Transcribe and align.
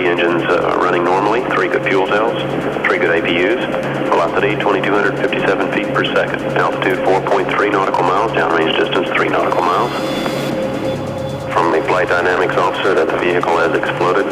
three 0.00 0.08
engines 0.08 0.42
uh, 0.48 0.80
running 0.80 1.04
normally, 1.04 1.44
three 1.52 1.68
good 1.68 1.84
fuel 1.84 2.06
cells, 2.06 2.32
three 2.86 2.96
good 2.96 3.12
APUs. 3.12 3.60
Velocity 4.08 4.56
2,257 4.56 5.72
feet 5.76 5.92
per 5.92 6.04
second. 6.08 6.40
Altitude 6.56 6.96
4.3 7.04 7.44
nautical 7.70 8.02
miles, 8.02 8.32
downrange 8.32 8.72
distance 8.80 9.08
3 9.12 9.28
nautical 9.28 9.60
miles. 9.60 9.92
From 11.52 11.70
the 11.70 11.84
flight 11.84 12.08
dynamics 12.08 12.56
officer 12.56 12.94
that 12.94 13.08
the 13.08 13.18
vehicle 13.18 13.52
has 13.60 13.76
exploded. 13.76 14.24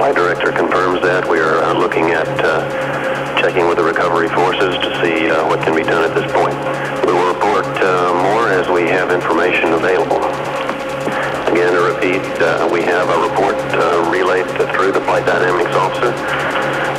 Flight 0.00 0.16
director 0.16 0.50
confirms 0.52 1.02
that. 1.02 1.28
We 1.28 1.38
are 1.38 1.60
uh, 1.60 1.74
looking 1.76 2.16
at 2.16 2.28
uh, 2.40 2.64
checking 3.36 3.68
with 3.68 3.76
the 3.76 3.84
recovery 3.84 4.30
forces 4.32 4.72
to 4.72 4.88
see 5.04 5.28
uh, 5.28 5.44
what 5.48 5.60
can 5.60 5.76
be 5.76 5.84
done 5.84 6.00
at 6.00 6.16
this 6.16 6.24
point. 6.32 6.56
We 7.04 7.12
will 7.12 7.28
report 7.28 7.68
uh, 7.84 8.08
more 8.24 8.48
as 8.48 8.72
we 8.72 8.88
have 8.88 9.12
information 9.12 9.74
available. 9.74 10.33
To 11.64 11.80
repeat, 11.80 12.20
uh, 12.44 12.68
we 12.70 12.82
have 12.82 13.08
a 13.08 13.18
report 13.24 13.56
uh, 13.72 14.04
relayed 14.12 14.44
through 14.76 14.92
the 14.92 15.00
flight 15.00 15.24
dynamics 15.24 15.72
officer 15.72 16.12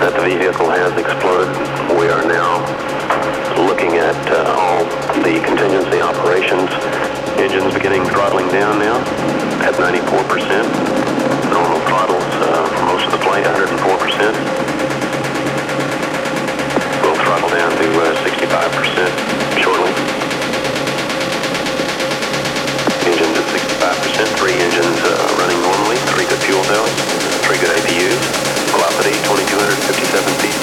that 0.01 0.17
the 0.17 0.25
vehicle 0.25 0.67
has 0.73 0.89
exploded. 0.97 1.53
We 1.93 2.09
are 2.09 2.25
now 2.25 2.65
looking 3.61 4.01
at 4.01 4.17
uh, 4.25 4.57
all 4.57 4.81
the 5.21 5.37
contingency 5.45 6.01
operations. 6.01 6.67
Engines 7.37 7.77
beginning 7.77 8.09
throttling 8.09 8.49
down 8.49 8.81
now 8.81 8.97
at 9.61 9.77
94%. 9.77 10.11
Normal 11.53 11.79
throttles 11.85 12.25
uh, 12.41 12.65
for 12.65 12.83
most 12.89 13.05
of 13.05 13.13
the 13.13 13.21
flight, 13.21 13.45
104%. 13.45 13.79
We'll 17.05 17.21
throttle 17.21 17.53
down 17.53 17.69
to 17.69 17.87
uh, 18.01 18.17
65% 18.27 19.61
shortly. 19.61 19.94
65%, 24.15 24.39
three 24.39 24.53
engines 24.53 24.99
uh, 25.03 25.35
running 25.39 25.59
normally, 25.61 25.97
three 26.15 26.25
good 26.25 26.39
fuel 26.43 26.63
cells, 26.63 26.89
three 27.43 27.59
good 27.59 27.75
APUs. 27.75 28.15
Velocity 28.71 29.11
2,257 29.11 30.33
feet 30.39 30.55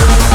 Yeah. 0.00 0.29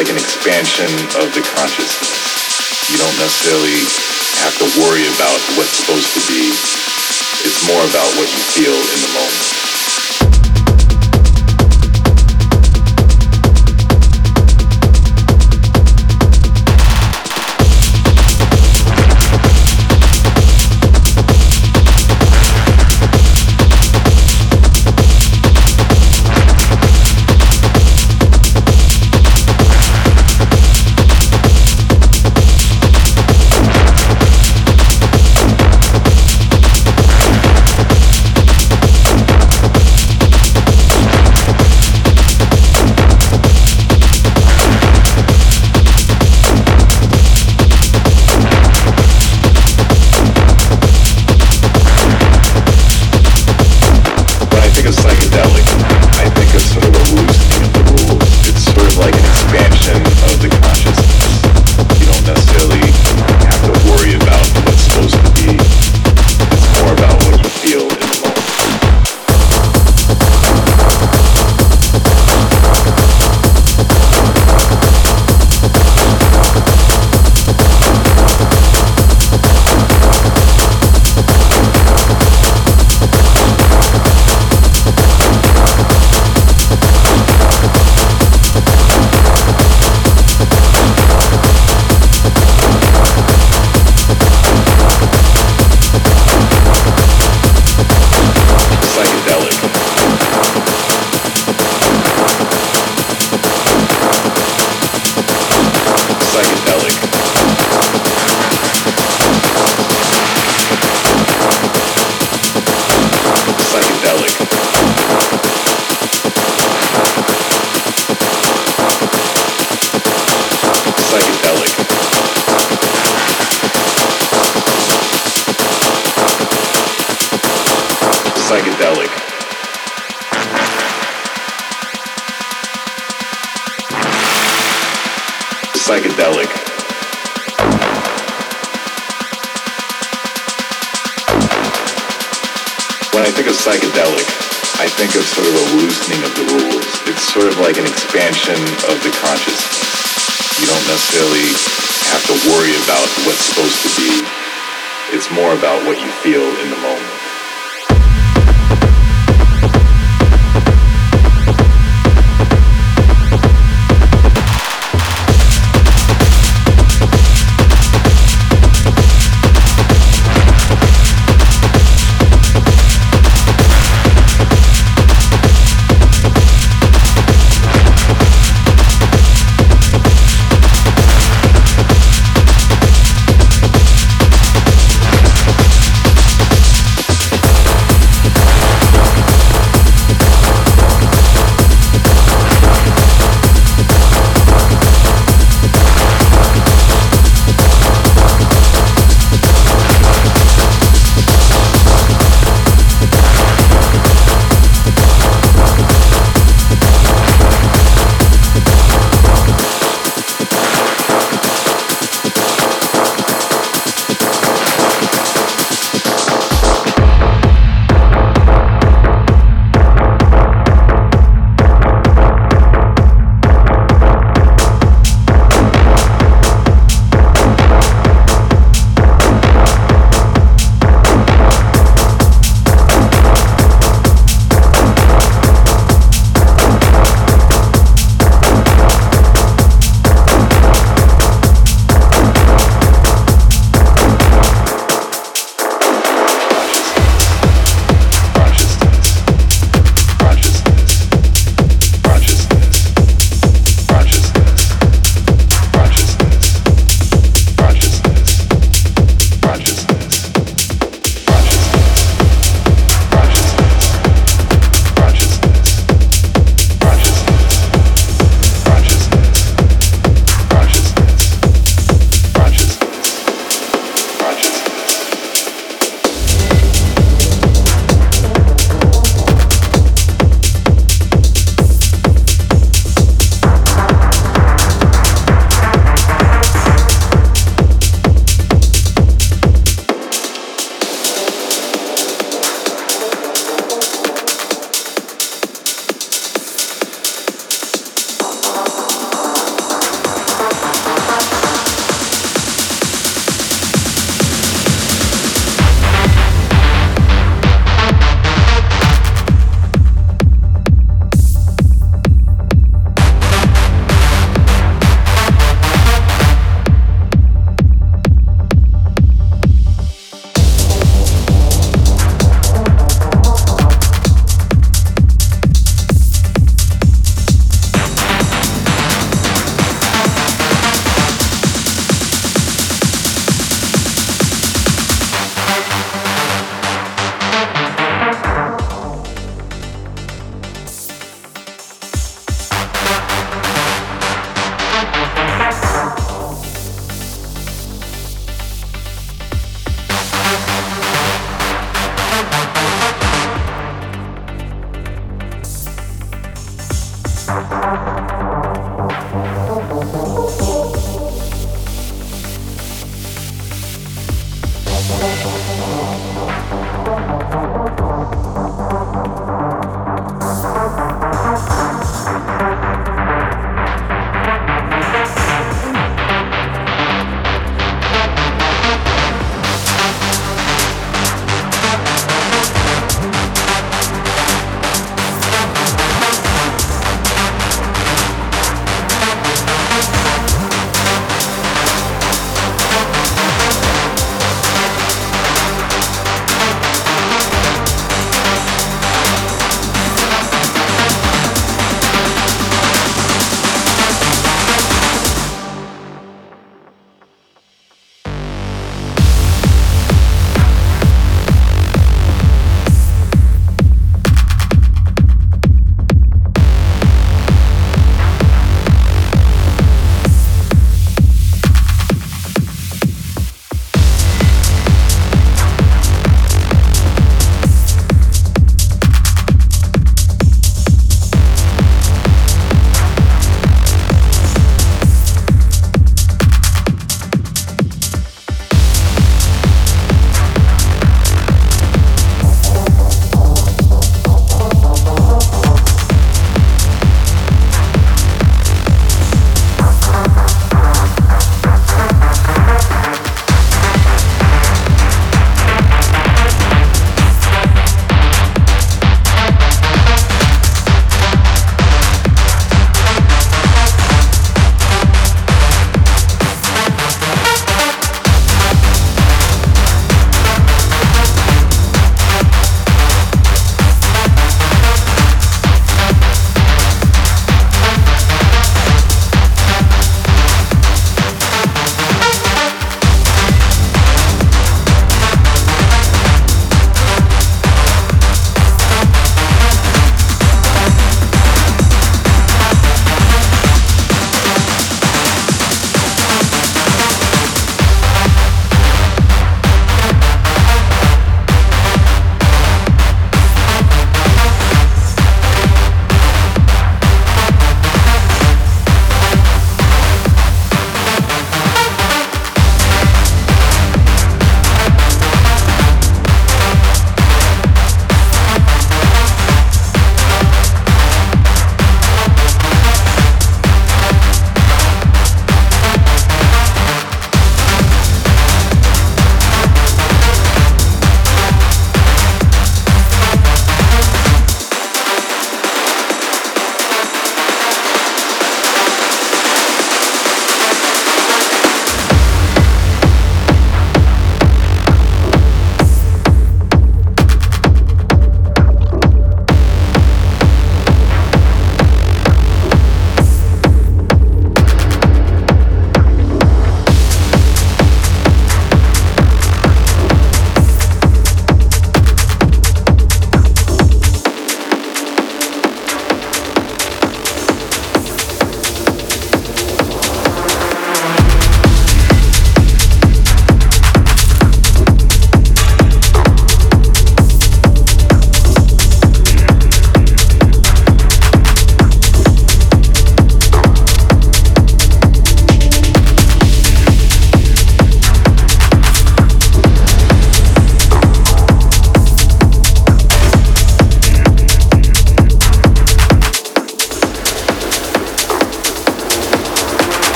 Like 0.00 0.08
an 0.08 0.16
expansion 0.16 0.88
of 1.20 1.28
the 1.36 1.44
consciousness. 1.52 2.88
You 2.88 2.96
don't 2.96 3.18
necessarily 3.20 3.84
have 4.40 4.56
to 4.56 4.80
worry 4.80 5.04
about 5.12 5.36
what's 5.60 5.76
supposed 5.76 6.08
to 6.16 6.20
be. 6.24 6.48
It's 7.44 7.60
more 7.68 7.84
about 7.84 8.08
what 8.16 8.32
you 8.32 8.40
feel 8.56 8.72
in 8.72 8.98
the 9.04 9.12
moment. 9.12 9.59